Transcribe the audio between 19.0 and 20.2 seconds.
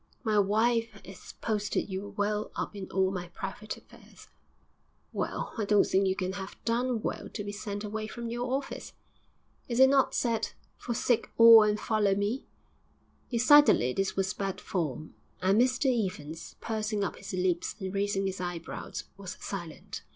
was silent.